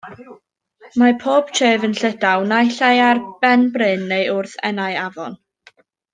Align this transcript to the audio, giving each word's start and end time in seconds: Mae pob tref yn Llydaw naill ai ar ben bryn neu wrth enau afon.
Mae 1.01 1.13
pob 1.23 1.51
tref 1.59 1.85
yn 1.87 1.93
Llydaw 1.99 2.47
naill 2.53 2.79
ai 2.89 2.97
ar 3.09 3.21
ben 3.45 3.69
bryn 3.77 4.09
neu 4.15 4.33
wrth 4.41 4.57
enau 4.73 4.99
afon. 5.05 5.39